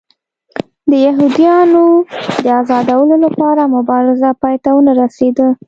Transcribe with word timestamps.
د 0.89 0.91
یهودیانو 1.05 1.85
د 2.43 2.45
ازادولو 2.61 3.15
لپاره 3.25 3.71
مبارزه 3.75 4.29
پای 4.41 4.55
ته 4.63 4.69
ونه 4.75 4.93
رسېده. 5.01 5.47